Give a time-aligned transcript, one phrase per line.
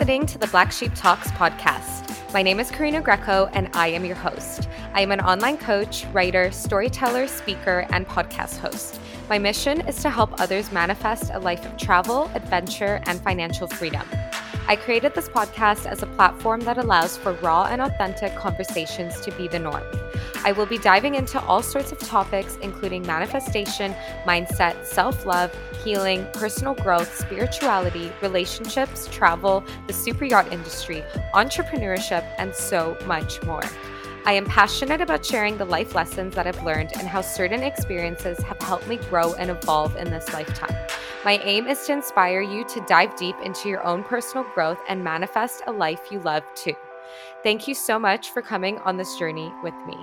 [0.00, 2.32] Listening to the Black Sheep Talks podcast.
[2.32, 4.66] My name is Karina Greco, and I am your host.
[4.94, 8.98] I am an online coach, writer, storyteller, speaker, and podcast host.
[9.28, 14.06] My mission is to help others manifest a life of travel, adventure, and financial freedom.
[14.66, 19.30] I created this podcast as a platform that allows for raw and authentic conversations to
[19.32, 19.84] be the norm.
[20.44, 23.94] I will be diving into all sorts of topics, including manifestation,
[24.24, 25.54] mindset, self love,
[25.84, 31.02] healing, personal growth, spirituality, relationships, travel, the super yacht industry,
[31.34, 33.62] entrepreneurship, and so much more.
[34.26, 38.38] I am passionate about sharing the life lessons that I've learned and how certain experiences
[38.40, 40.76] have helped me grow and evolve in this lifetime.
[41.24, 45.02] My aim is to inspire you to dive deep into your own personal growth and
[45.04, 46.76] manifest a life you love too.
[47.42, 49.96] Thank you so much for coming on this journey with me.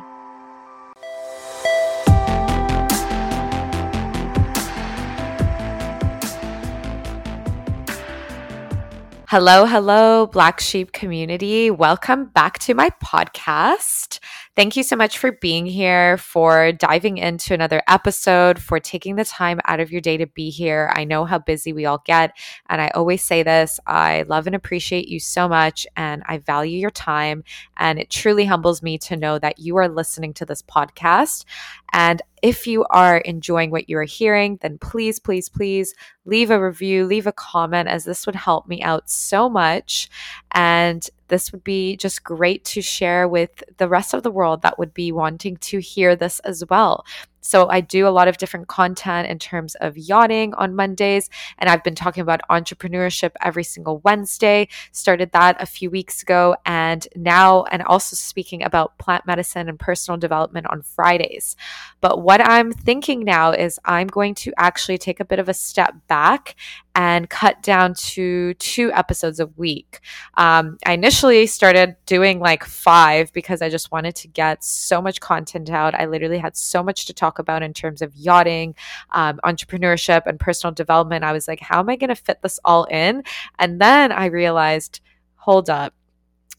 [9.30, 11.70] Hello, hello, Black Sheep community.
[11.70, 14.20] Welcome back to my podcast.
[14.56, 19.26] Thank you so much for being here, for diving into another episode, for taking the
[19.26, 20.94] time out of your day to be here.
[20.96, 22.38] I know how busy we all get.
[22.70, 26.80] And I always say this I love and appreciate you so much, and I value
[26.80, 27.44] your time.
[27.76, 31.44] And it truly humbles me to know that you are listening to this podcast.
[31.92, 35.94] And if you are enjoying what you are hearing, then please, please, please
[36.26, 40.10] leave a review, leave a comment, as this would help me out so much.
[40.52, 44.78] And this would be just great to share with the rest of the world that
[44.80, 47.06] would be wanting to hear this as well.
[47.48, 51.70] So I do a lot of different content in terms of yachting on Mondays, and
[51.70, 54.68] I've been talking about entrepreneurship every single Wednesday.
[54.92, 59.80] Started that a few weeks ago, and now, and also speaking about plant medicine and
[59.80, 61.56] personal development on Fridays.
[62.02, 65.54] But what I'm thinking now is I'm going to actually take a bit of a
[65.54, 66.54] step back
[66.98, 70.00] and cut down to two episodes a week.
[70.34, 75.22] Um, I initially started doing like five because I just wanted to get so much
[75.22, 75.94] content out.
[75.94, 78.74] I literally had so much to talk about in terms of yachting,
[79.12, 81.24] um, entrepreneurship, and personal development.
[81.24, 83.24] I was like, how am I going to fit this all in?
[83.60, 85.00] And then I realized,
[85.36, 85.94] hold up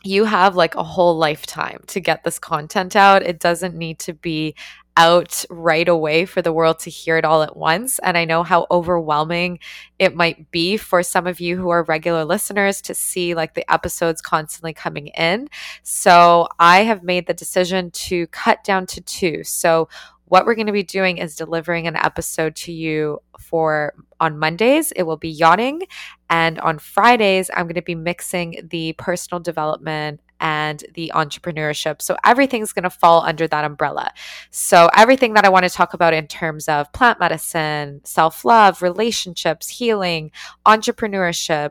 [0.04, 3.24] you have like a whole lifetime to get this content out.
[3.24, 4.54] It doesn't need to be
[4.98, 8.00] out right away for the world to hear it all at once.
[8.00, 9.60] And I know how overwhelming
[10.00, 13.70] it might be for some of you who are regular listeners to see like the
[13.72, 15.48] episodes constantly coming in.
[15.84, 19.44] So I have made the decision to cut down to two.
[19.44, 19.88] So
[20.24, 24.90] what we're going to be doing is delivering an episode to you for on Mondays,
[24.92, 25.82] it will be yachting.
[26.28, 32.02] And on Fridays, I'm going to be mixing the personal development and the entrepreneurship.
[32.02, 34.12] So everything's going to fall under that umbrella.
[34.50, 38.82] So everything that I want to talk about in terms of plant medicine, self love,
[38.82, 40.30] relationships, healing,
[40.66, 41.70] entrepreneurship,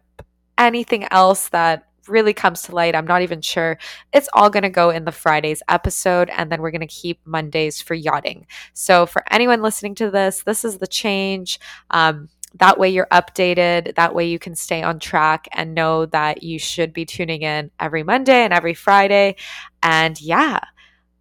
[0.57, 2.95] anything else that really comes to light.
[2.95, 3.78] I'm not even sure.
[4.13, 7.19] It's all going to go in the Fridays episode, and then we're going to keep
[7.25, 8.47] Mondays for yachting.
[8.73, 11.59] So, for anyone listening to this, this is the change.
[11.91, 12.29] Um,
[12.59, 13.95] that way you're updated.
[13.95, 17.72] That way you can stay on track and know that you should be tuning in
[17.79, 19.35] every Monday and every Friday.
[19.84, 20.59] And yeah,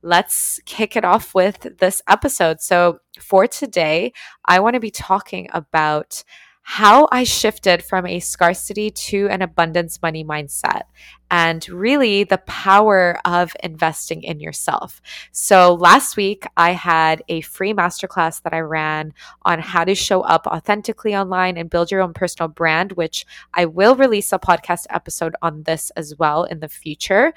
[0.03, 2.61] let's kick it off with this episode.
[2.61, 4.13] So, for today,
[4.45, 6.23] I want to be talking about
[6.69, 10.83] how I shifted from a scarcity to an abundance money mindset
[11.31, 15.01] and really the power of investing in yourself.
[15.31, 20.23] So last week I had a free masterclass that I ran on how to show
[20.23, 23.25] up authentically online and build your own personal brand, which
[23.55, 27.33] I will release a podcast episode on this as well in the future.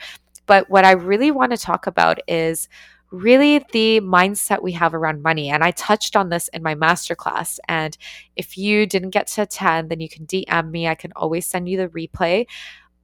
[0.48, 2.68] But what I really want to talk about is
[3.12, 5.50] really the mindset we have around money.
[5.50, 7.60] And I touched on this in my masterclass.
[7.68, 7.98] And
[8.36, 10.88] if you didn't get to attend, then you can DM me.
[10.88, 12.46] I can always send you the replay.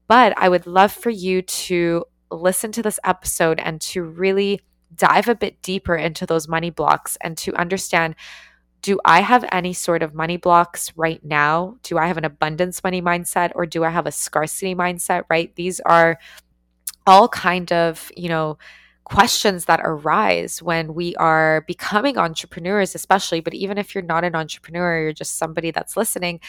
[0.08, 4.62] But I would love for you to listen to this episode and to really
[4.96, 8.16] dive a bit deeper into those money blocks and to understand
[8.82, 11.76] do I have any sort of money blocks right now?
[11.82, 15.52] Do I have an abundance money mindset or do I have a scarcity mindset, right?
[15.56, 16.20] These are
[17.08, 18.60] all kind of, you know,
[19.06, 24.36] questions that arise when we are becoming entrepreneurs, especially, but even if you're not an
[24.36, 26.40] entrepreneur, you're just somebody that's listening,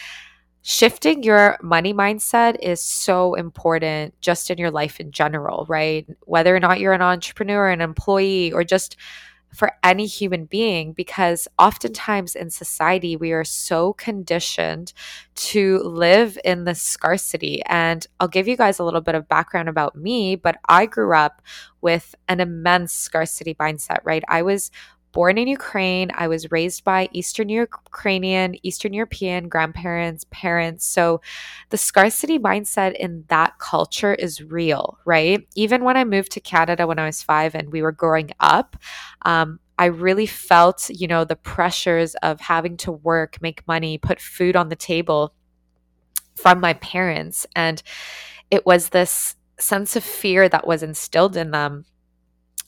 [0.63, 6.05] shifting your money mindset is so important just in your life in general, right?
[6.25, 8.97] Whether or not you're an entrepreneur, an employee, or just
[9.53, 14.93] for any human being because oftentimes in society we are so conditioned
[15.35, 17.61] to live in the scarcity.
[17.65, 21.15] And I'll give you guys a little bit of background about me but I grew
[21.15, 21.41] up
[21.81, 24.23] with an immense scarcity mindset right?
[24.27, 24.71] I was
[25.17, 26.11] born in Ukraine.
[26.13, 30.85] I was raised by Eastern Ukrainian, Eastern European grandparents, parents.
[30.85, 31.21] So
[31.71, 35.39] the scarcity mindset in that culture is real, right?
[35.55, 38.77] Even when I moved to Canada when I was five and we were growing up,
[39.23, 44.21] um, I really felt, you know, the pressures of having to work, make money, put
[44.21, 45.33] food on the table
[46.35, 47.47] from my parents.
[47.55, 47.81] And
[48.51, 51.85] it was this sense of fear that was instilled in them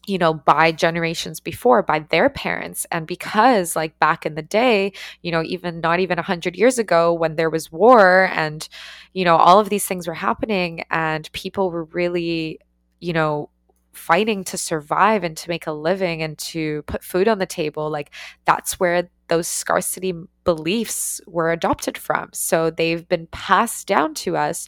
[0.10, 2.86] you know by generations before by their parents.
[2.92, 7.14] And because like back in the day you know even not even 100 years ago
[7.14, 8.68] when there was war and
[9.14, 12.60] you know all of these things were happening and people were really
[13.00, 13.50] you know
[13.94, 17.90] fighting to survive and to make a living and to put food on the table
[17.90, 18.12] like
[18.46, 20.14] that's where those scarcity
[20.44, 22.30] beliefs were adopted from.
[22.34, 24.68] So they've been passed down to us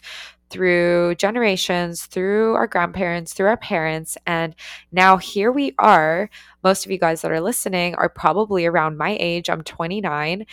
[0.52, 4.18] through generations, through our grandparents, through our parents.
[4.28, 4.54] And
[4.92, 6.30] now here we are.
[6.64, 9.50] Most of you guys that are listening are probably around my age.
[9.50, 10.46] I'm 29.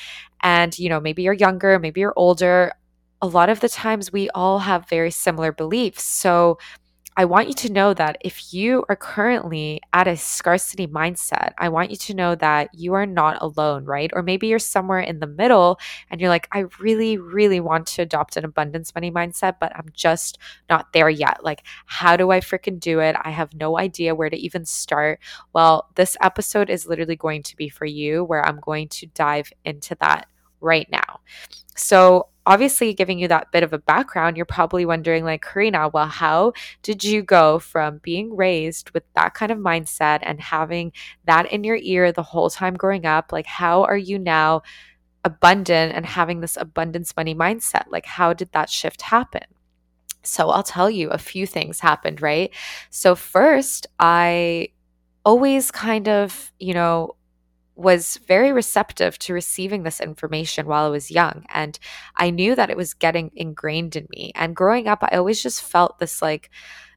[0.43, 2.73] And, you know, maybe you're younger, maybe you're older.
[3.21, 6.05] A lot of the times we all have very similar beliefs.
[6.05, 6.59] So,
[7.19, 11.69] I want you to know that if you are currently at a scarcity mindset, I
[11.69, 14.09] want you to know that you are not alone, right?
[14.15, 15.81] Or maybe you're somewhere in the middle
[16.11, 19.88] and you're like, I really, really want to adopt an abundance money mindset, but I'm
[19.93, 20.38] just
[20.70, 21.43] not there yet.
[21.43, 23.17] Like, how do I freaking do it?
[23.21, 25.19] I have no idea where to even start.
[25.53, 29.53] Well, this episode is literally going to be for you, where I'm going to dive
[29.64, 30.29] into that
[30.61, 31.19] right now.
[31.75, 36.06] So, obviously giving you that bit of a background, you're probably wondering, like, Karina, well,
[36.06, 40.91] how did you go from being raised with that kind of mindset and having
[41.27, 43.33] that in your ear the whole time growing up?
[43.33, 44.62] Like, how are you now
[45.25, 47.85] abundant and having this abundance money mindset?
[47.91, 49.45] Like, how did that shift happen?
[50.23, 52.50] So, I'll tell you a few things happened, right?
[52.89, 54.69] So, first, I
[55.23, 57.15] always kind of, you know,
[57.79, 61.45] was very receptive to receiving this information while I was young.
[61.51, 61.79] And
[62.17, 64.33] I knew that it was getting ingrained in me.
[64.35, 66.51] And growing up, I always just felt this like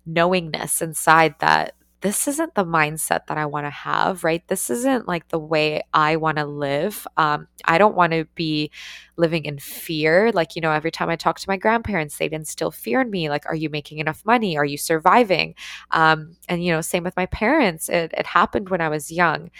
[0.07, 4.42] knowingness inside that this isn't the mindset that I want to have, right?
[4.48, 7.06] This isn't like the way I want to live.
[7.16, 8.72] Um, I don't want to be
[9.18, 10.31] living in fear.
[10.34, 13.30] Like, you know, every time I talk to my grandparents, they'd instill fear in me.
[13.30, 14.57] Like, are you making enough money?
[14.57, 15.54] Are you surviving?
[15.92, 17.88] Um, and, you know, same with my parents.
[17.88, 19.51] It, it happened when I was young.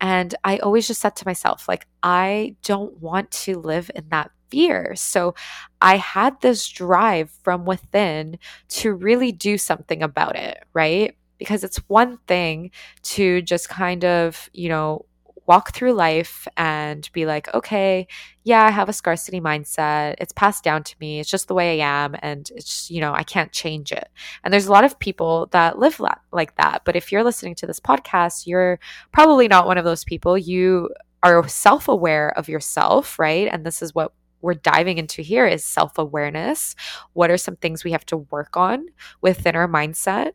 [0.00, 4.30] And I always just said to myself, like, I don't want to live in that
[4.50, 4.94] fear.
[4.96, 5.34] So
[5.82, 11.16] I had this drive from within to really do something about it, right?
[11.38, 12.70] Because it's one thing
[13.02, 15.04] to just kind of, you know,
[15.48, 18.06] walk through life and be like, okay,
[18.44, 20.16] yeah, I have a scarcity mindset.
[20.18, 21.20] It's passed down to me.
[21.20, 22.14] It's just the way I am.
[22.20, 24.08] And it's, you know, I can't change it.
[24.44, 26.00] And there's a lot of people that live
[26.32, 26.82] like that.
[26.84, 28.78] But if you're listening to this podcast, you're
[29.10, 30.36] probably not one of those people.
[30.36, 30.90] You
[31.22, 33.48] are self aware of yourself, right?
[33.50, 36.76] And this is what we're diving into here is self awareness.
[37.14, 38.86] What are some things we have to work on
[39.22, 40.32] within our mindset?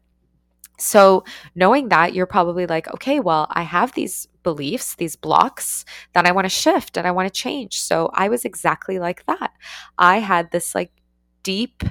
[0.80, 1.24] So,
[1.56, 6.32] knowing that, you're probably like, okay, well, I have these beliefs, these blocks that I
[6.32, 7.80] want to shift and I want to change.
[7.80, 9.52] So, I was exactly like that.
[9.98, 10.92] I had this like
[11.44, 11.84] deep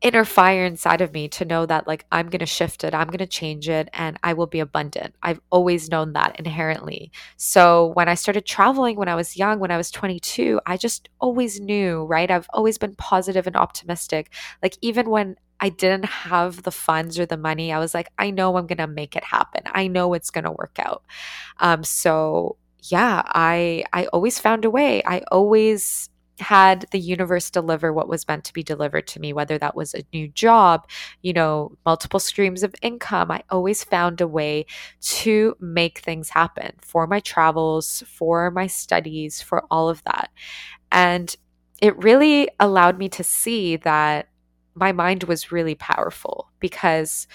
[0.00, 3.08] inner fire inside of me to know that like I'm going to shift it, I'm
[3.08, 5.14] going to change it and I will be abundant.
[5.22, 7.10] I've always known that inherently.
[7.36, 11.08] So when I started traveling when I was young, when I was 22, I just
[11.20, 12.30] always knew, right?
[12.30, 14.32] I've always been positive and optimistic.
[14.62, 17.72] Like even when I didn't have the funds or the money.
[17.72, 19.62] I was like, I know I'm going to make it happen.
[19.66, 21.04] I know it's going to work out.
[21.58, 25.02] Um, so yeah, I I always found a way.
[25.04, 26.10] I always
[26.40, 29.94] had the universe deliver what was meant to be delivered to me, whether that was
[29.94, 30.88] a new job,
[31.22, 33.30] you know, multiple streams of income.
[33.30, 34.66] I always found a way
[35.00, 40.30] to make things happen for my travels, for my studies, for all of that.
[40.92, 41.34] And
[41.80, 44.28] it really allowed me to see that
[44.78, 47.26] my mind was really powerful because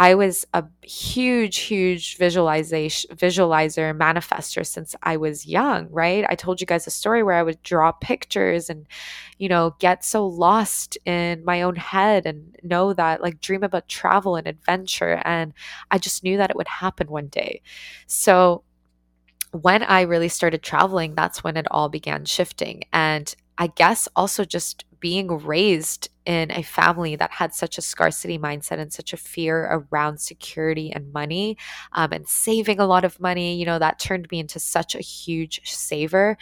[0.00, 6.24] I was a huge, huge visualization visualizer, manifester since I was young, right?
[6.28, 8.86] I told you guys a story where I would draw pictures and,
[9.38, 13.88] you know, get so lost in my own head and know that like dream about
[13.88, 15.20] travel and adventure.
[15.24, 15.52] And
[15.90, 17.60] I just knew that it would happen one day.
[18.06, 18.62] So
[19.50, 22.84] when I really started traveling, that's when it all began shifting.
[22.92, 28.38] And I guess also just being raised in a family that had such a scarcity
[28.38, 31.56] mindset and such a fear around security and money
[31.92, 35.00] um, and saving a lot of money, you know, that turned me into such a
[35.00, 36.36] huge saver.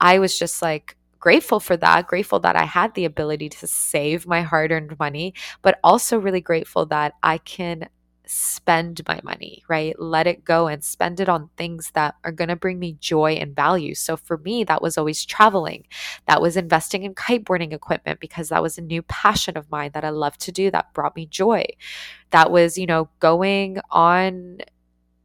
[0.00, 4.26] I was just like, grateful for that, grateful that I had the ability to save
[4.26, 7.88] my hard earned money, but also really grateful that I can
[8.30, 9.98] spend my money, right?
[9.98, 13.32] Let it go and spend it on things that are going to bring me joy
[13.32, 13.94] and value.
[13.96, 15.84] So for me, that was always traveling.
[16.26, 20.04] That was investing in kiteboarding equipment because that was a new passion of mine that
[20.04, 21.64] I love to do that brought me joy.
[22.30, 24.58] That was, you know, going on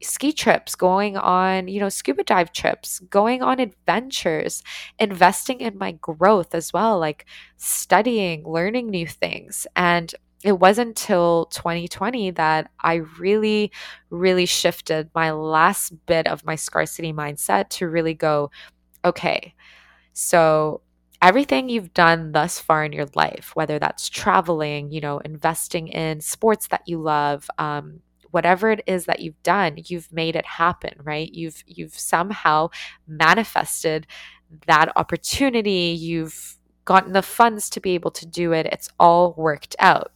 [0.02, 4.64] ski trips, going on, you know, scuba dive trips, going on adventures,
[5.00, 7.26] investing in my growth as well, like
[7.58, 9.66] studying, learning new things.
[9.76, 10.14] And
[10.46, 13.72] it wasn't until 2020 that I really,
[14.12, 18.52] really shifted my last bit of my scarcity mindset to really go,
[19.04, 19.56] okay,
[20.14, 20.82] so
[21.22, 26.22] everything you've done thus far in your life, whether that's traveling, you know, investing in
[26.22, 30.92] sports that you love, um, whatever it is that you've done you've made it happen
[31.04, 31.34] right?
[31.34, 32.70] You've you've somehow
[33.08, 34.08] manifested
[34.68, 35.98] that opportunity.
[36.00, 38.68] You've gotten the funds to be able to do it.
[38.68, 40.12] It's all worked out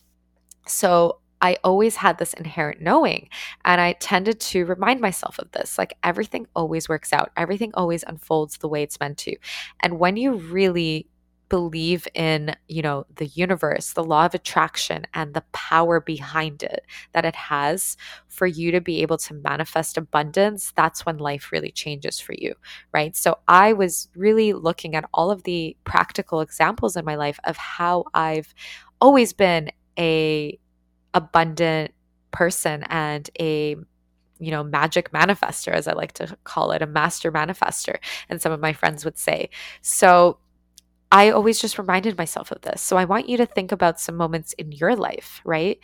[0.70, 3.30] so I always had this inherent knowing.
[3.64, 8.04] And I tended to remind myself of this like everything always works out, everything always
[8.06, 9.36] unfolds the way it's meant to.
[9.82, 11.08] And when you really
[11.50, 16.86] believe in, you know, the universe, the law of attraction and the power behind it
[17.14, 17.98] that it has
[18.28, 22.54] for you to be able to manifest abundance, that's when life really changes for you,
[22.94, 23.16] right?
[23.16, 27.58] So I was really looking at all of the practical examples in my life of
[27.58, 28.54] how I've
[29.02, 30.58] always been a
[31.14, 31.92] abundant
[32.32, 33.76] person and a
[34.40, 37.98] you know magic manifester as i like to call it a master manifester
[38.30, 39.50] and some of my friends would say.
[39.82, 40.40] So
[41.12, 42.82] i always just reminded myself of this.
[42.82, 45.80] So i want you to think about some moments in your life right?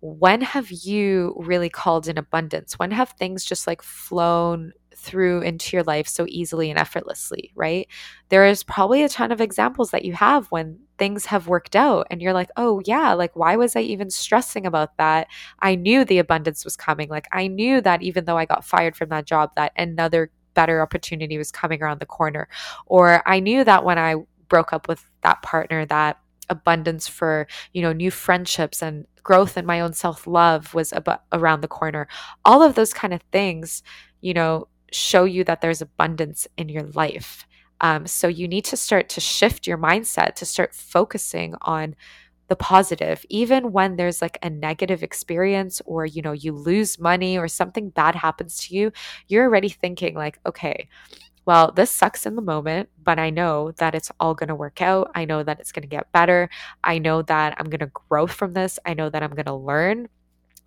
[0.00, 2.78] When have you really called in abundance?
[2.78, 7.88] When have things just like flown through into your life so easily and effortlessly, right?
[8.28, 12.06] There is probably a ton of examples that you have when things have worked out
[12.10, 15.28] and you're like, oh, yeah, like, why was I even stressing about that?
[15.60, 17.08] I knew the abundance was coming.
[17.08, 20.82] Like, I knew that even though I got fired from that job, that another better
[20.82, 22.48] opportunity was coming around the corner.
[22.86, 24.16] Or I knew that when I
[24.48, 26.18] broke up with that partner, that
[26.50, 31.60] abundance for you know new friendships and growth and my own self-love was ab- around
[31.60, 32.08] the corner
[32.44, 33.82] all of those kind of things
[34.20, 37.46] you know show you that there's abundance in your life.
[37.80, 41.94] Um, so you need to start to shift your mindset to start focusing on
[42.48, 47.38] the positive even when there's like a negative experience or you know you lose money
[47.38, 48.90] or something bad happens to you
[49.28, 50.88] you're already thinking like okay
[51.44, 54.80] well this sucks in the moment but i know that it's all going to work
[54.82, 55.10] out.
[55.14, 56.48] I know that it's going to get better.
[56.82, 58.78] I know that i'm going to grow from this.
[58.86, 60.08] I know that i'm going to learn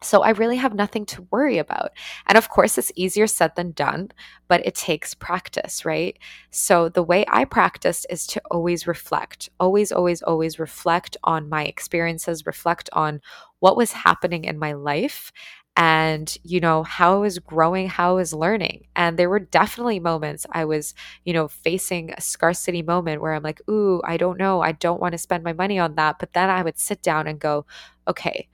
[0.04, 1.92] so I really have nothing to worry about.
[2.28, 4.12] And of course, it's easier said than done,
[4.48, 6.18] but it takes practice, right?
[6.50, 11.66] So the way I practiced is to always reflect, always, always, always reflect on my
[11.66, 13.22] experiences, reflect on
[13.60, 15.32] what was happening in my life
[15.78, 20.00] and you know how i was growing how i was learning and there were definitely
[20.02, 20.94] moments i was
[21.24, 25.00] you know facing a scarcity moment where i'm like ooh i don't know i don't
[25.00, 27.66] want to spend my money on that but then i would sit down and go
[28.06, 28.50] okay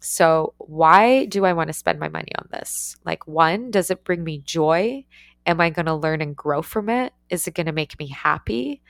[0.00, 2.96] so, why do I want to spend my money on this?
[3.04, 5.04] Like, one, does it bring me joy?
[5.44, 7.12] Am I going to learn and grow from it?
[7.28, 8.80] Is it going to make me happy?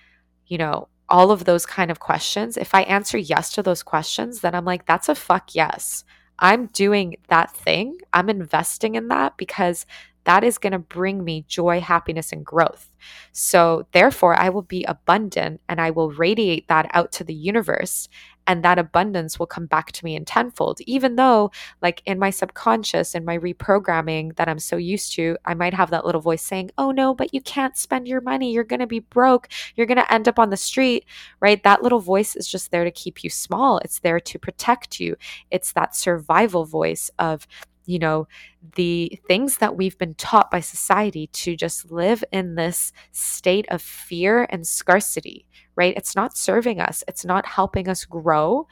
[0.47, 2.57] You know, all of those kind of questions.
[2.57, 6.05] If I answer yes to those questions, then I'm like, that's a fuck yes.
[6.39, 7.99] I'm doing that thing.
[8.13, 9.87] I'm investing in that because
[10.25, 12.89] that is going to bring me joy, happiness, and growth.
[13.33, 18.09] So, therefore, I will be abundant and I will radiate that out to the universe
[18.47, 20.81] and that abundance will come back to me in tenfold.
[20.87, 21.51] Even though
[21.83, 25.91] like in my subconscious in my reprogramming that i'm so used to i might have
[25.91, 28.53] that little voice saying oh no but you can't spend your money.
[28.53, 29.49] You're going to be broke.
[29.77, 31.05] You're going to end up on the street
[31.41, 31.63] right?
[31.63, 33.79] That little voice is just there to keep you small.
[33.79, 35.17] It's there to protect you.
[35.51, 37.47] It's that survival voice of
[37.91, 38.29] you know,
[38.77, 43.83] the things that we've been taught by society to just live in this state of
[43.83, 45.95] fear and scarcity, right?
[45.97, 48.67] It's not serving us, it's not helping us grow.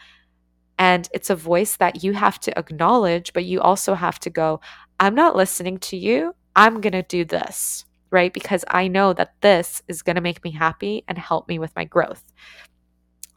[0.79, 4.61] And it's a voice that you have to acknowledge, but you also have to go,
[5.01, 6.37] I'm not listening to you.
[6.55, 8.33] I'm going to do this, right?
[8.33, 11.75] Because I know that this is going to make me happy and help me with
[11.75, 12.23] my growth.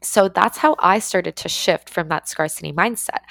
[0.04, 3.22] So that's how I started to shift from that scarcity mindset.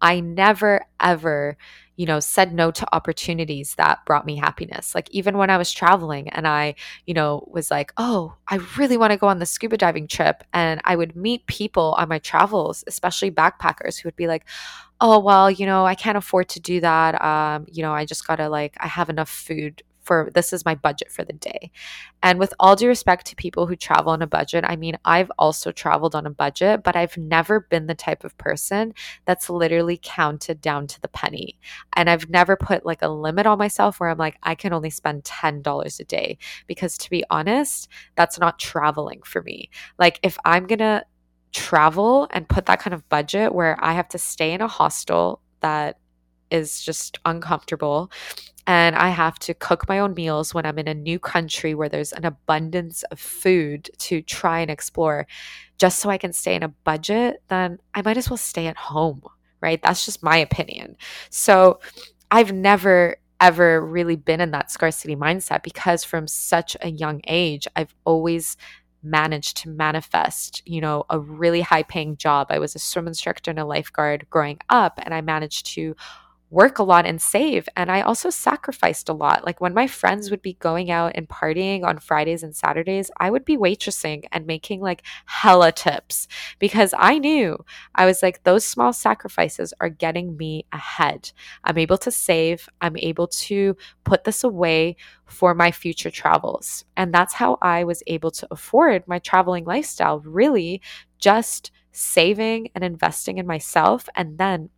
[0.00, 1.56] I never, ever
[1.96, 4.94] you know, said no to opportunities that brought me happiness.
[4.94, 6.74] Like even when I was traveling and I,
[7.06, 10.42] you know, was like, oh, I really want to go on the scuba diving trip.
[10.52, 14.44] And I would meet people on my travels, especially backpackers who would be like,
[15.00, 17.20] oh, well, you know, I can't afford to do that.
[17.22, 20.64] Um, you know, I just got to like, I have enough food for this is
[20.64, 21.70] my budget for the day.
[22.22, 25.32] And with all due respect to people who travel on a budget, I mean, I've
[25.38, 28.94] also traveled on a budget, but I've never been the type of person
[29.24, 31.58] that's literally counted down to the penny.
[31.94, 34.90] And I've never put like a limit on myself where I'm like, I can only
[34.90, 36.38] spend $10 a day.
[36.66, 39.70] Because to be honest, that's not traveling for me.
[39.98, 41.04] Like, if I'm going to
[41.52, 45.40] travel and put that kind of budget where I have to stay in a hostel
[45.60, 45.98] that
[46.54, 48.10] is just uncomfortable
[48.66, 51.88] and I have to cook my own meals when I'm in a new country where
[51.88, 55.26] there's an abundance of food to try and explore
[55.78, 58.76] just so I can stay in a budget, then I might as well stay at
[58.76, 59.22] home,
[59.60, 59.82] right?
[59.82, 60.96] That's just my opinion.
[61.30, 61.80] So
[62.30, 67.66] I've never ever really been in that scarcity mindset because from such a young age,
[67.76, 68.56] I've always
[69.02, 72.46] managed to manifest, you know, a really high paying job.
[72.48, 75.94] I was a swim instructor and a lifeguard growing up, and I managed to
[76.50, 77.68] work a lot and save.
[77.76, 79.44] And I also sacrificed a lot.
[79.44, 83.30] Like when my friends would be going out and partying on Fridays and Saturdays, I
[83.30, 88.64] would be waitressing and making like hella tips because I knew I was like, those
[88.64, 91.32] small sacrifices are getting me ahead.
[91.64, 94.96] I'm able to save, I'm able to put this away
[95.26, 96.84] for my future travels.
[96.96, 100.80] And that's how I was able to afford my traveling lifestyle, really
[101.18, 104.68] just saving and investing in myself and then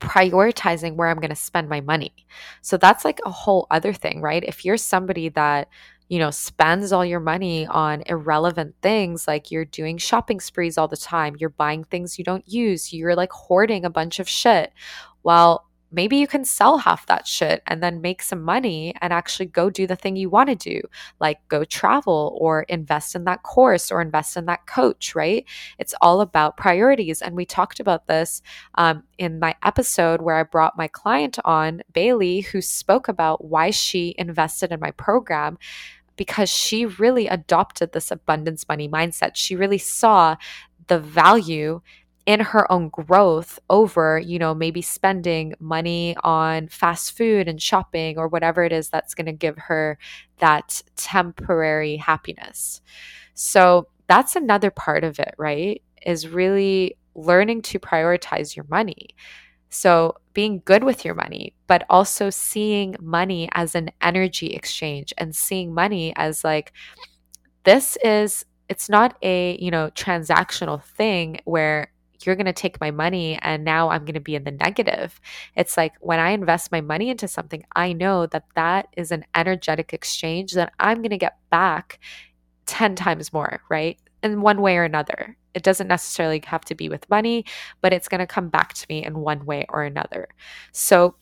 [0.00, 2.14] prioritizing where I'm going to spend my money.
[2.62, 4.44] So that's like a whole other thing, right?
[4.44, 5.68] If you're somebody that
[6.08, 10.88] you know, spends all your money on irrelevant things like you're doing shopping sprees all
[10.88, 14.72] the time, you're buying things you don't use, you're like hoarding a bunch of shit.
[15.22, 19.46] Well, maybe you can sell half that shit and then make some money and actually
[19.46, 20.80] go do the thing you want to do,
[21.20, 25.44] like go travel or invest in that course or invest in that coach, right?
[25.78, 27.22] It's all about priorities.
[27.22, 28.42] And we talked about this
[28.74, 33.70] um, in my episode where I brought my client on, Bailey, who spoke about why
[33.70, 35.58] she invested in my program
[36.16, 39.32] because she really adopted this abundance money mindset.
[39.34, 40.36] She really saw
[40.86, 41.80] the value
[42.26, 48.16] in her own growth over, you know, maybe spending money on fast food and shopping
[48.16, 49.98] or whatever it is that's going to give her
[50.38, 52.80] that temporary happiness.
[53.34, 55.82] So that's another part of it, right?
[56.06, 59.08] Is really learning to prioritize your money.
[59.70, 65.34] So, being good with your money, but also seeing money as an energy exchange and
[65.34, 66.72] seeing money as like,
[67.64, 71.88] this is, it's not a, you know, transactional thing where
[72.24, 75.20] you're going to take my money and now I'm going to be in the negative.
[75.56, 79.24] It's like when I invest my money into something, I know that that is an
[79.34, 81.98] energetic exchange that I'm going to get back
[82.66, 83.98] 10 times more, right?
[84.22, 85.36] In one way or another.
[85.54, 87.44] It doesn't necessarily have to be with money,
[87.80, 90.28] but it's going to come back to me in one way or another.
[90.72, 91.14] So,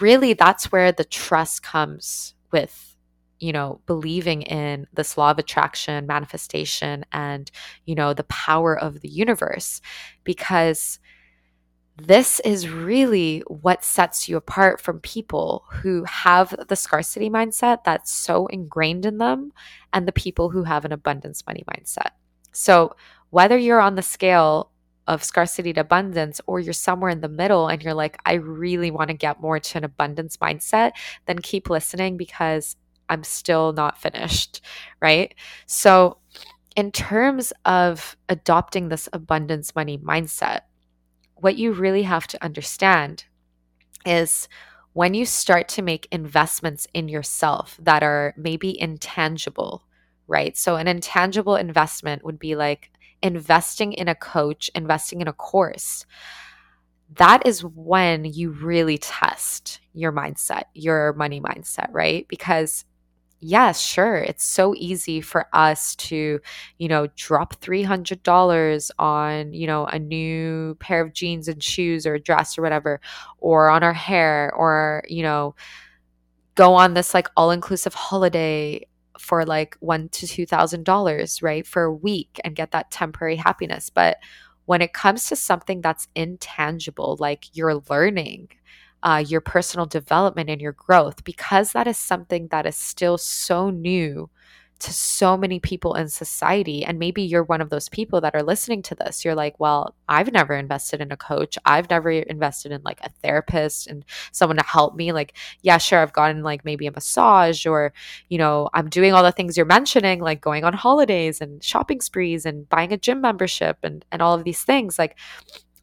[0.00, 2.95] really, that's where the trust comes with
[3.38, 7.50] you know, believing in this law of attraction, manifestation, and,
[7.84, 9.80] you know, the power of the universe.
[10.24, 10.98] Because
[11.98, 18.12] this is really what sets you apart from people who have the scarcity mindset that's
[18.12, 19.52] so ingrained in them
[19.92, 22.10] and the people who have an abundance money mindset.
[22.52, 22.96] So,
[23.30, 24.70] whether you're on the scale
[25.06, 28.90] of scarcity to abundance or you're somewhere in the middle and you're like, I really
[28.90, 30.92] want to get more to an abundance mindset,
[31.26, 32.76] then keep listening because
[33.08, 34.60] I'm still not finished,
[35.00, 35.34] right?
[35.66, 36.18] So,
[36.76, 40.60] in terms of adopting this abundance money mindset,
[41.36, 43.24] what you really have to understand
[44.04, 44.48] is
[44.92, 49.84] when you start to make investments in yourself that are maybe intangible,
[50.26, 50.56] right?
[50.56, 52.90] So, an intangible investment would be like
[53.22, 56.06] investing in a coach, investing in a course.
[57.14, 62.26] That is when you really test your mindset, your money mindset, right?
[62.28, 62.84] Because
[63.40, 66.40] yes, sure, it's so easy for us to,
[66.78, 72.14] you know, drop $300 on, you know, a new pair of jeans and shoes or
[72.14, 73.00] a dress or whatever,
[73.38, 75.54] or on our hair, or, you know,
[76.54, 78.86] go on this like all inclusive holiday
[79.18, 83.36] for like one to two thousand dollars, right, for a week and get that temporary
[83.36, 83.90] happiness.
[83.90, 84.18] But
[84.66, 88.48] when it comes to something that's intangible, like you're learning,
[89.02, 93.70] uh, your personal development and your growth because that is something that is still so
[93.70, 94.28] new
[94.78, 96.84] to so many people in society.
[96.84, 99.24] And maybe you're one of those people that are listening to this.
[99.24, 101.56] You're like, well, I've never invested in a coach.
[101.64, 105.12] I've never invested in like a therapist and someone to help me.
[105.12, 107.92] Like, yeah, sure, I've gotten like maybe a massage or,
[108.28, 112.00] you know, I'm doing all the things you're mentioning, like going on holidays and shopping
[112.02, 114.98] sprees and buying a gym membership and, and all of these things.
[114.98, 115.16] Like,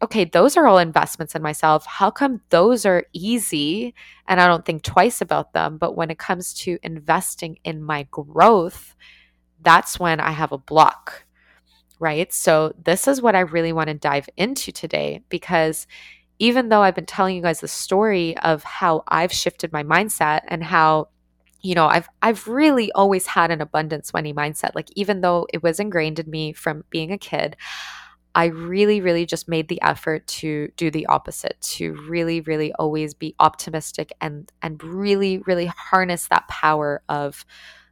[0.04, 1.86] okay, those are all investments in myself.
[1.86, 3.96] How come those are easy
[4.28, 5.78] and I don't think twice about them?
[5.78, 8.96] But when it comes to investing in my growth,
[9.62, 11.26] that's when I have a block,
[12.00, 12.32] right?
[12.34, 15.88] So, this is what I really want to dive into today because
[16.38, 20.42] even though I've been telling you guys the story of how I've shifted my mindset
[20.50, 21.08] and how
[21.62, 24.76] you know, I've I've really always had an abundance money mindset.
[24.76, 27.56] Like even though it was ingrained in me from being a kid,
[28.36, 33.14] I really really just made the effort to do the opposite, to really really always
[33.14, 37.46] be optimistic and and really really harness that power of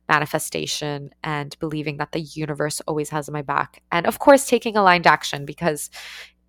[0.10, 3.82] manifestation and believing that the universe always has my back.
[3.92, 5.90] And of course taking aligned action because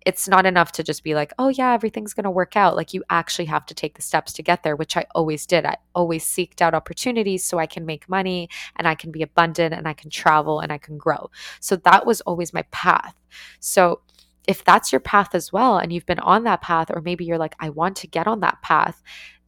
[0.05, 2.75] it's not enough to just be like, oh, yeah, everything's going to work out.
[2.75, 5.65] Like, you actually have to take the steps to get there, which I always did.
[5.65, 9.73] I always seeked out opportunities so I can make money and I can be abundant
[9.73, 11.29] and I can travel and I can grow.
[11.59, 13.15] So that was always my path.
[13.59, 14.01] So,
[14.45, 17.37] if that's your path as well, and you've been on that path, or maybe you're
[17.37, 19.01] like, I want to get on that path,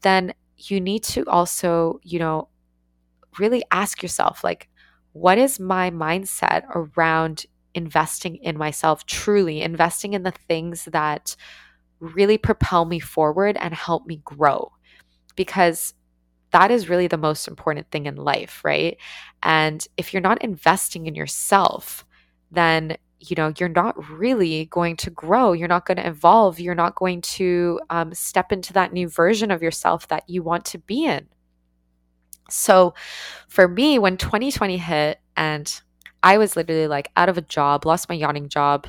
[0.04, 2.48] then you need to also, you know,
[3.38, 4.70] really ask yourself, like,
[5.12, 11.36] what is my mindset around investing in myself, truly investing in the things that
[12.00, 14.72] really propel me forward and help me grow.
[15.36, 15.94] Because
[16.52, 18.98] that is really the most important thing in life, right?
[19.44, 22.06] And if you're not investing in yourself,
[22.50, 26.76] then you know you're not really going to grow you're not going to evolve you're
[26.76, 30.78] not going to um, step into that new version of yourself that you want to
[30.78, 31.28] be in
[32.50, 32.94] so
[33.48, 35.82] for me when 2020 hit and
[36.26, 38.88] I was literally like out of a job, lost my yachting job.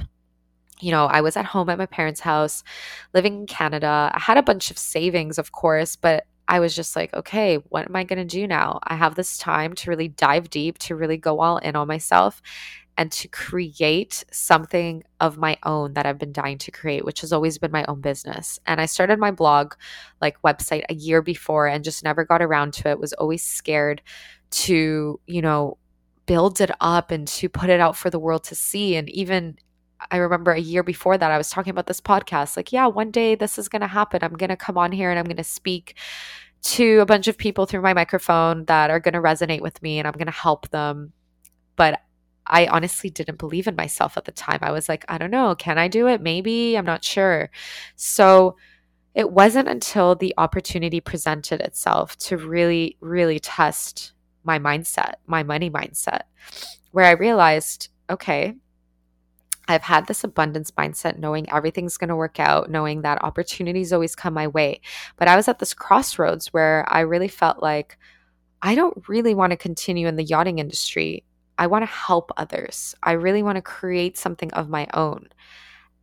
[0.81, 2.65] You know, I was at home at my parents' house,
[3.13, 4.11] living in Canada.
[4.13, 7.87] I had a bunch of savings, of course, but I was just like, okay, what
[7.87, 8.81] am I going to do now?
[8.85, 12.41] I have this time to really dive deep, to really go all in on myself
[12.97, 17.35] and to create something of my own that I've been dying to create, which has
[17.35, 18.59] always been my own business.
[18.65, 19.75] And I started my blog,
[20.23, 24.01] like website, a year before and just never got around to it, was always scared
[24.53, 25.77] to, you know,
[26.27, 28.97] build it up and to put it out for the world to see.
[28.97, 29.57] And even
[30.11, 33.11] I remember a year before that, I was talking about this podcast like, yeah, one
[33.11, 34.21] day this is going to happen.
[34.23, 35.97] I'm going to come on here and I'm going to speak
[36.63, 39.99] to a bunch of people through my microphone that are going to resonate with me
[39.99, 41.13] and I'm going to help them.
[41.77, 42.01] But
[42.47, 44.59] I honestly didn't believe in myself at the time.
[44.63, 46.21] I was like, I don't know, can I do it?
[46.21, 47.51] Maybe, I'm not sure.
[47.97, 48.57] So
[49.15, 54.13] it wasn't until the opportunity presented itself to really, really test
[54.47, 56.23] my mindset, my money mindset,
[56.93, 58.55] where I realized, okay,
[59.69, 64.15] I've had this abundance mindset, knowing everything's going to work out, knowing that opportunities always
[64.15, 64.81] come my way.
[65.17, 67.99] But I was at this crossroads where I really felt like
[68.63, 71.25] I don't really want to continue in the yachting industry.
[71.59, 72.95] I want to help others.
[73.03, 75.29] I really want to create something of my own.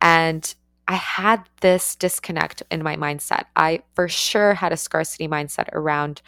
[0.00, 0.54] And
[0.86, 3.44] I had this disconnect in my mindset.
[3.56, 6.20] I for sure had a scarcity mindset around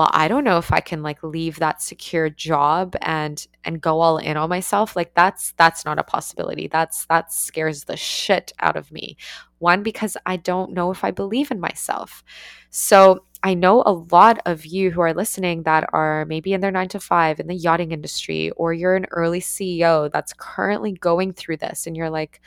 [0.00, 4.00] well i don't know if i can like leave that secure job and and go
[4.00, 6.66] all in on myself like that's that's not a possibility.
[6.68, 9.18] That's that scares the shit out of me.
[9.58, 12.24] One because i don't know if i believe in myself.
[12.70, 16.70] So i know a lot of you who are listening that are maybe in their
[16.70, 21.32] 9 to 5 in the yachting industry or you're an early ceo that's currently going
[21.34, 22.40] through this and you're like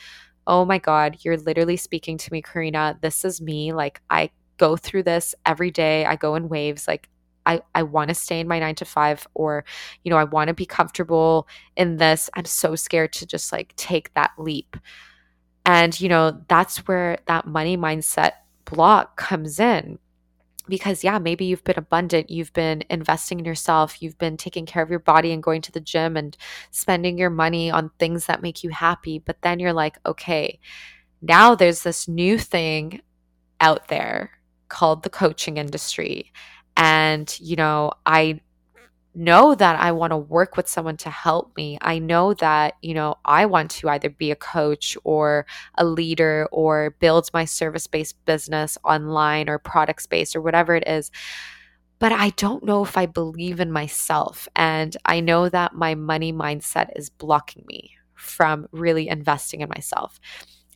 [0.47, 2.97] oh my god you're literally speaking to me karina.
[3.01, 3.73] This is me.
[3.73, 6.05] Like i go through this every day.
[6.05, 6.87] I go in waves.
[6.87, 7.09] Like
[7.45, 9.65] I, I want to stay in my nine to five or,
[10.03, 12.29] you know, I want to be comfortable in this.
[12.35, 14.77] I'm so scared to just like take that leap.
[15.65, 18.31] And, you know, that's where that money mindset
[18.65, 19.99] block comes in.
[20.69, 24.81] Because, yeah, maybe you've been abundant, you've been investing in yourself, you've been taking care
[24.81, 26.37] of your body and going to the gym and
[26.71, 29.19] spending your money on things that make you happy.
[29.19, 30.59] But then you're like, okay,
[31.21, 33.01] now there's this new thing
[33.59, 34.31] out there
[34.69, 36.31] called the coaching industry
[36.77, 38.41] and, you know, I
[39.15, 41.77] know that I want to work with someone to help me.
[41.81, 46.47] I know that, you know, I want to either be a coach or a leader
[46.51, 51.11] or build my service based business online or product-based or whatever it is.
[51.99, 54.47] But I don't know if I believe in myself.
[54.55, 60.19] And I know that my money mindset is blocking me from really investing in myself.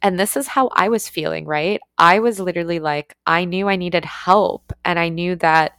[0.02, 1.80] And this is how I was feeling, right?
[1.98, 4.72] I was literally like, I knew I needed help.
[4.86, 5.78] And I knew that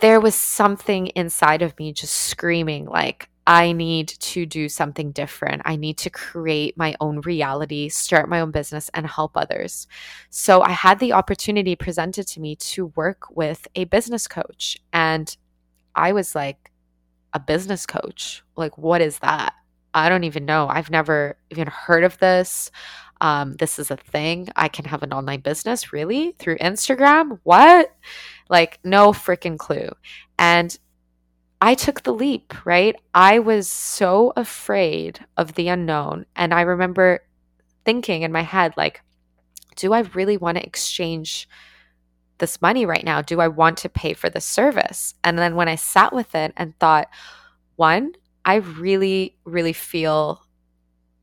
[0.00, 5.62] there was something inside of me just screaming, like, I need to do something different.
[5.64, 9.86] I need to create my own reality, start my own business, and help others.
[10.28, 14.78] So I had the opportunity presented to me to work with a business coach.
[14.92, 15.36] And
[15.94, 16.70] I was like,
[17.32, 18.42] a business coach?
[18.56, 19.54] Like, what is that?
[19.94, 20.68] I don't even know.
[20.68, 22.70] I've never even heard of this.
[23.20, 24.48] Um, this is a thing.
[24.56, 26.32] I can have an online business, really?
[26.38, 27.38] Through Instagram?
[27.42, 27.94] What?
[28.48, 29.90] Like, no freaking clue.
[30.38, 30.76] And
[31.60, 32.96] I took the leap, right?
[33.14, 36.24] I was so afraid of the unknown.
[36.34, 37.20] And I remember
[37.84, 39.02] thinking in my head, like,
[39.76, 41.48] do I really want to exchange
[42.38, 43.20] this money right now?
[43.20, 45.14] Do I want to pay for the service?
[45.22, 47.08] And then when I sat with it and thought,
[47.76, 48.12] one,
[48.44, 50.42] I really, really feel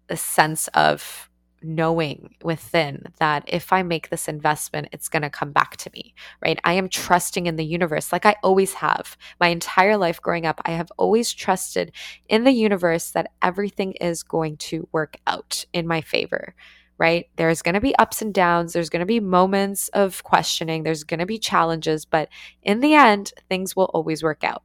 [0.10, 1.30] a sense of
[1.64, 6.14] knowing within that if I make this investment, it's going to come back to me,
[6.42, 6.60] right?
[6.64, 9.18] I am trusting in the universe like I always have.
[9.40, 11.92] My entire life growing up, I have always trusted
[12.30, 16.54] in the universe that everything is going to work out in my favor,
[17.00, 17.28] right?
[17.38, 21.04] There's going to be ups and downs, there's going to be moments of questioning, there's
[21.04, 22.30] going to be challenges, but
[22.62, 24.64] in the end, things will always work out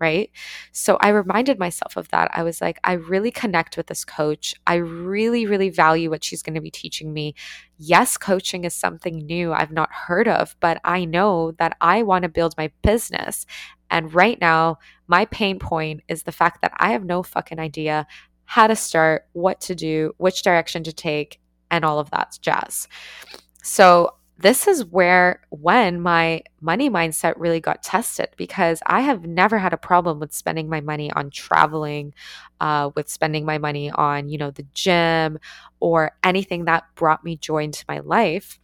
[0.00, 0.30] right?
[0.72, 2.30] So I reminded myself of that.
[2.32, 4.54] I was like, I really connect with this coach.
[4.66, 7.34] I really, really value what she's going to be teaching me.
[7.78, 12.22] Yes, coaching is something new I've not heard of, but I know that I want
[12.22, 13.46] to build my business.
[13.90, 18.06] And right now, my pain point is the fact that I have no fucking idea
[18.46, 22.88] how to start, what to do, which direction to take, and all of that jazz.
[23.62, 29.56] So this is where when my money mindset really got tested because I have never
[29.58, 32.12] had a problem with spending my money on traveling,
[32.60, 35.38] uh, with spending my money on, you know, the gym
[35.80, 38.60] or anything that brought me joy into my life.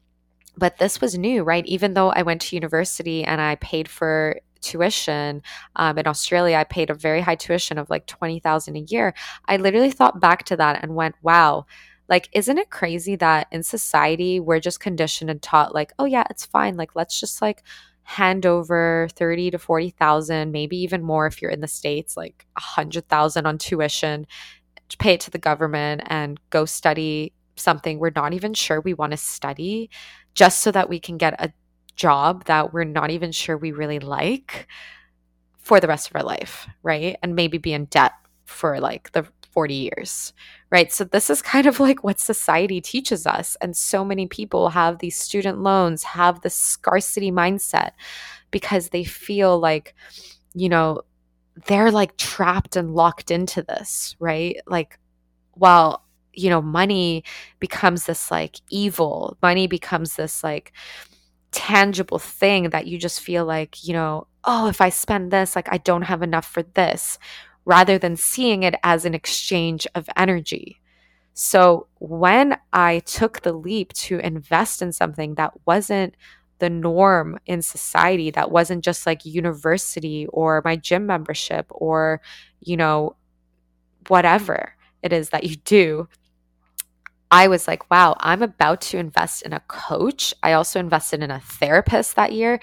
[0.55, 1.64] But this was new, right?
[1.64, 5.43] Even though I went to university and I paid for tuition
[5.77, 9.14] um, in Australia, I paid a very high tuition of like 20,000 a year.
[9.49, 11.64] I literally thought back to that and went, wow,
[12.11, 16.25] like, isn't it crazy that in society we're just conditioned and taught, like, oh, yeah,
[16.31, 16.77] it's fine.
[16.77, 17.62] Like, let's just like
[18.03, 23.46] hand over 30 to 40,000, maybe even more if you're in the States, like 100,000
[23.46, 24.27] on tuition,
[24.88, 28.94] to pay it to the government and go study something we're not even sure we
[28.94, 29.90] want to study
[30.35, 31.53] just so that we can get a
[31.94, 34.66] job that we're not even sure we really like
[35.59, 37.16] for the rest of our life, right?
[37.23, 38.12] And maybe be in debt
[38.46, 40.33] for like the 40 years,
[40.71, 40.93] right?
[40.93, 43.57] So, this is kind of like what society teaches us.
[43.61, 47.93] And so many people have these student loans, have this scarcity mindset
[48.51, 49.95] because they feel like,
[50.55, 51.03] you know,
[51.67, 54.57] they're like trapped and locked into this, right?
[54.67, 54.99] Like,
[55.57, 57.25] well, you know, money
[57.59, 60.73] becomes this like evil, money becomes this like,
[61.53, 65.69] tangible thing that you just feel like, you know, oh, if I spend this, like
[65.71, 67.19] I don't have enough for this,
[67.64, 70.81] rather than seeing it as an exchange of energy.
[71.35, 76.14] So when I took the leap to invest in something that wasn't
[76.59, 82.20] the norm in society, that wasn't just like university or my gym membership or,
[82.61, 83.16] you know,
[84.09, 86.09] whatever it is that you do,
[87.31, 90.35] I was like, wow, I'm about to invest in a coach.
[90.42, 92.61] I also invested in a therapist that year.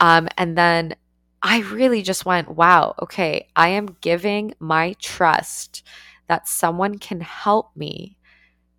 [0.00, 0.94] Um, and then
[1.42, 5.82] I really just went, wow, okay, I am giving my trust
[6.28, 8.16] that someone can help me,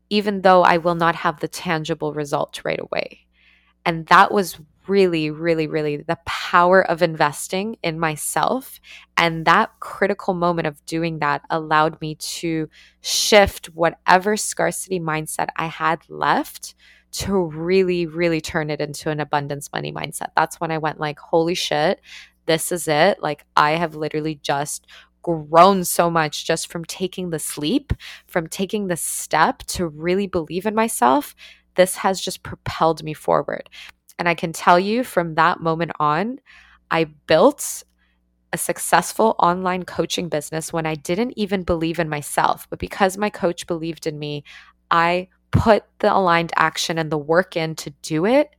[0.10, 3.26] even though I will not have the tangible result right away.
[3.86, 8.80] And that was really, really, really the power of investing in myself.
[9.16, 12.70] And that critical moment of doing that allowed me to
[13.02, 16.76] shift whatever scarcity mindset I had left
[17.14, 20.30] to really, really turn it into an abundance money mindset.
[20.36, 22.02] That's when I went like, holy shit,
[22.48, 23.22] this is it.
[23.22, 24.88] Like, I have literally just
[25.22, 27.94] grown so much just from taking the sleep,
[28.28, 31.36] from taking the step to really believe in myself.
[31.76, 33.70] This has just propelled me forward.
[34.18, 36.40] And I can tell you from that moment on,
[36.90, 37.84] I built
[38.54, 42.66] a successful online coaching business when I didn't even believe in myself.
[42.70, 44.44] But because my coach believed in me,
[44.90, 48.56] I put the aligned action and the work in to do it.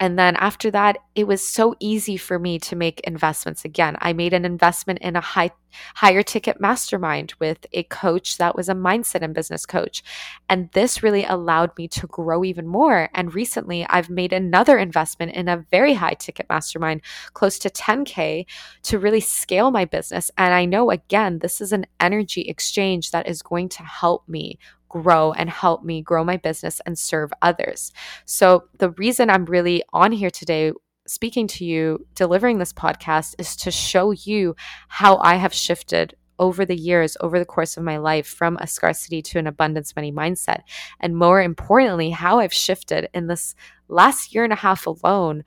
[0.00, 3.96] And then after that, it was so easy for me to make investments again.
[4.00, 5.50] I made an investment in a high
[5.94, 10.02] higher ticket mastermind with a coach that was a mindset and business coach.
[10.48, 13.08] And this really allowed me to grow even more.
[13.14, 17.02] And recently, I've made another investment in a very high ticket mastermind,
[17.34, 18.46] close to 10K,
[18.84, 20.30] to really scale my business.
[20.36, 24.58] And I know, again, this is an energy exchange that is going to help me
[24.90, 27.92] grow and help me grow my business and serve others.
[28.26, 30.72] So, the reason I'm really on here today
[31.06, 34.54] speaking to you, delivering this podcast, is to show you
[34.88, 38.66] how I have shifted over the years, over the course of my life, from a
[38.66, 40.60] scarcity to an abundance money mindset.
[41.00, 43.54] And more importantly, how I've shifted in this
[43.88, 45.44] last year and a half alone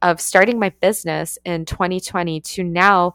[0.00, 3.12] of starting my business in 2020 to now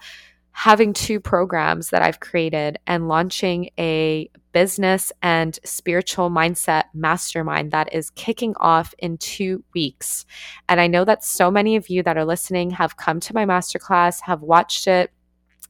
[0.57, 7.93] having two programs that I've created and launching a business and spiritual mindset mastermind that
[7.93, 10.25] is kicking off in two weeks.
[10.67, 13.45] And I know that so many of you that are listening have come to my
[13.45, 15.11] masterclass, have watched it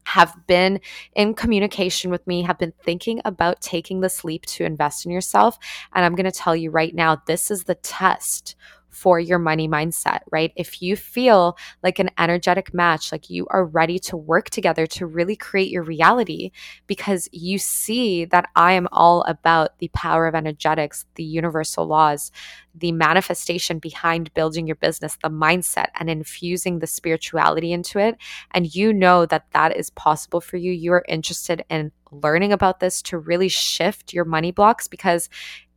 [0.05, 0.79] have been
[1.15, 5.59] in communication with me, have been thinking about taking this leap to invest in yourself.
[5.93, 8.55] And I'm going to tell you right now, this is the test
[8.97, 10.51] for your money mindset, right?
[10.55, 15.05] If you feel like an energetic match, like you are ready to work together to
[15.05, 16.49] really create your reality
[16.87, 22.31] because you see that I am all about the power of energetics, the universal laws,
[22.73, 28.17] the manifestation behind building your business, the mindset, and infusing the spirituality into it.
[28.51, 30.71] And you know that that is possible for you.
[30.71, 35.29] You are interested in learning about this to really shift your money blocks because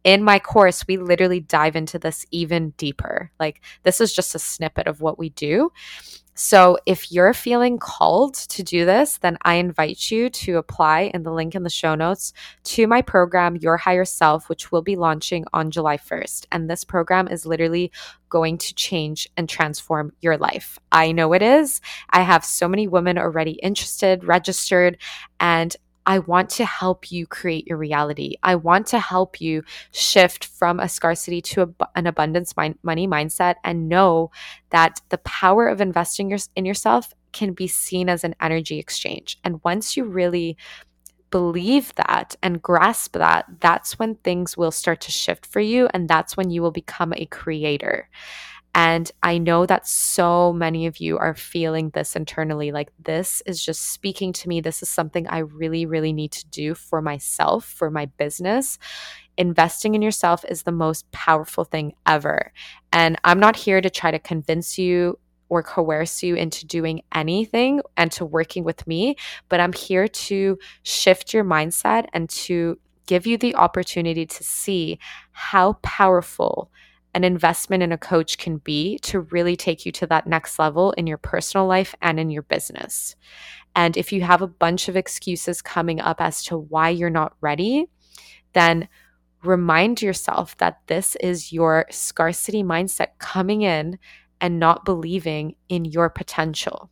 [0.04, 3.30] in my course, we literally dive into this even deeper.
[3.38, 5.72] Like, this is just a snippet of what we do.
[6.34, 11.22] So, if you're feeling called to do this, then I invite you to apply in
[11.22, 12.32] the link in the show notes
[12.64, 16.46] to my program, Your Higher Self, which will be launching on July 1st.
[16.50, 17.92] And this program is literally
[18.30, 20.78] going to change and transform your life.
[20.90, 21.82] I know it is.
[22.08, 24.96] I have so many women already interested, registered,
[25.40, 28.36] and I want to help you create your reality.
[28.42, 33.06] I want to help you shift from a scarcity to a, an abundance mind, money
[33.06, 34.30] mindset and know
[34.70, 39.38] that the power of investing your, in yourself can be seen as an energy exchange.
[39.44, 40.56] And once you really
[41.30, 45.88] believe that and grasp that, that's when things will start to shift for you.
[45.94, 48.08] And that's when you will become a creator.
[48.74, 52.70] And I know that so many of you are feeling this internally.
[52.70, 54.60] Like, this is just speaking to me.
[54.60, 58.78] This is something I really, really need to do for myself, for my business.
[59.36, 62.52] Investing in yourself is the most powerful thing ever.
[62.92, 67.80] And I'm not here to try to convince you or coerce you into doing anything
[67.96, 69.16] and to working with me,
[69.48, 74.98] but I'm here to shift your mindset and to give you the opportunity to see
[75.32, 76.70] how powerful
[77.14, 80.92] an investment in a coach can be to really take you to that next level
[80.92, 83.16] in your personal life and in your business.
[83.74, 87.34] And if you have a bunch of excuses coming up as to why you're not
[87.40, 87.86] ready,
[88.52, 88.88] then
[89.42, 93.98] remind yourself that this is your scarcity mindset coming in
[94.40, 96.90] and not believing in your potential.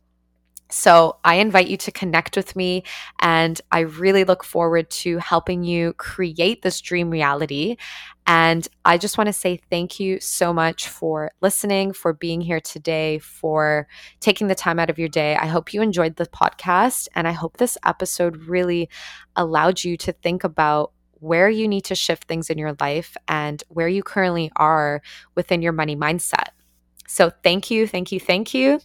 [0.71, 2.83] So, I invite you to connect with me,
[3.19, 7.77] and I really look forward to helping you create this dream reality.
[8.27, 12.59] And I just want to say thank you so much for listening, for being here
[12.59, 13.87] today, for
[14.19, 15.35] taking the time out of your day.
[15.35, 18.89] I hope you enjoyed the podcast, and I hope this episode really
[19.35, 23.63] allowed you to think about where you need to shift things in your life and
[23.69, 25.01] where you currently are
[25.33, 26.49] within your money mindset.
[27.07, 28.81] So, thank you, thank you, thank you.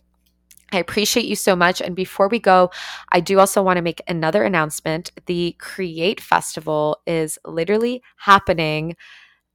[0.74, 1.80] I appreciate you so much.
[1.80, 2.70] And before we go,
[3.12, 5.12] I do also want to make another announcement.
[5.26, 8.96] The Create Festival is literally happening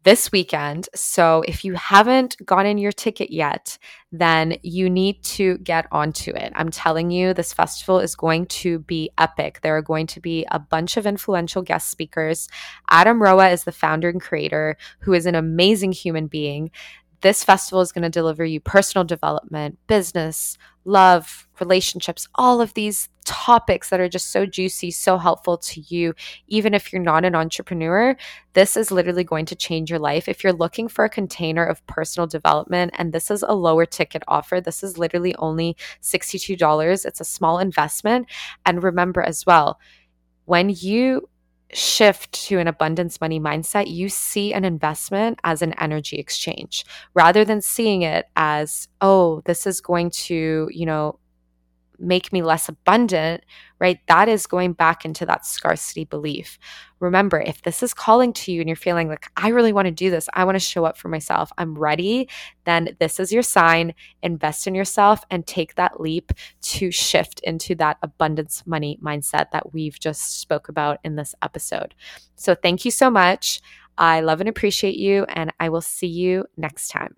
[0.03, 0.87] this weekend.
[0.95, 3.77] So if you haven't gotten your ticket yet,
[4.11, 6.53] then you need to get onto it.
[6.55, 9.59] I'm telling you, this festival is going to be epic.
[9.61, 12.47] There are going to be a bunch of influential guest speakers.
[12.89, 16.71] Adam Roa is the founder and creator, who is an amazing human being
[17.21, 23.09] this festival is going to deliver you personal development, business, love, relationships, all of these
[23.25, 26.15] topics that are just so juicy, so helpful to you,
[26.47, 28.15] even if you're not an entrepreneur.
[28.53, 30.27] This is literally going to change your life.
[30.27, 34.23] If you're looking for a container of personal development, and this is a lower ticket
[34.27, 37.05] offer, this is literally only $62.
[37.05, 38.27] It's a small investment.
[38.65, 39.79] And remember as well,
[40.45, 41.29] when you
[41.73, 46.85] shift to an abundance money mindset, you see an investment as an energy exchange.
[47.13, 51.19] Rather than seeing it as, oh, this is going to, you know,
[51.99, 53.43] make me less abundant,
[53.79, 53.99] right?
[54.07, 56.57] That is going back into that scarcity belief.
[56.99, 59.91] Remember, if this is calling to you and you're feeling like, I really want to
[59.91, 62.29] do this, I want to show up for myself, I'm ready,
[62.65, 63.93] then this is your sign.
[64.21, 66.31] Invest in yourself and take that leap
[66.61, 71.95] to shift into that abundance money mindset that we've just spoke about in this episode.
[72.35, 73.61] So thank you so much.
[73.97, 77.15] I love and appreciate you, and I will see you next time.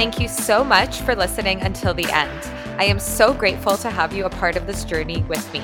[0.00, 2.40] Thank you so much for listening until the end.
[2.78, 5.62] I am so grateful to have you a part of this journey with me.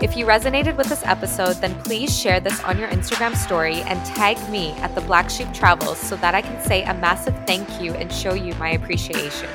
[0.00, 3.98] If you resonated with this episode, then please share this on your Instagram story and
[4.14, 7.82] tag me at the Black Sheep Travels so that I can say a massive thank
[7.82, 9.50] you and show you my appreciation.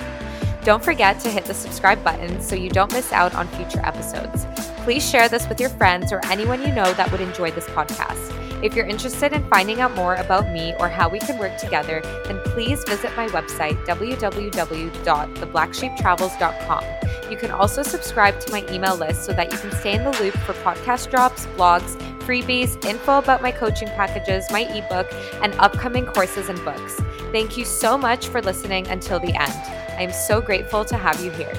[0.66, 4.45] Don't forget to hit the subscribe button so you don't miss out on future episodes.
[4.84, 8.47] Please share this with your friends or anyone you know that would enjoy this podcast.
[8.64, 12.01] If you're interested in finding out more about me or how we can work together,
[12.26, 16.84] then please visit my website, www.theblacksheeptravels.com.
[17.30, 20.10] You can also subscribe to my email list so that you can stay in the
[20.20, 25.12] loop for podcast drops, blogs, freebies, info about my coaching packages, my ebook,
[25.43, 26.99] and upcoming courses and books.
[27.32, 29.53] Thank you so much for listening until the end.
[29.97, 31.53] I am so grateful to have you here.